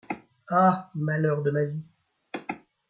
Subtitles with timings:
[0.49, 0.89] Ah!
[0.95, 1.93] malheur de ma vie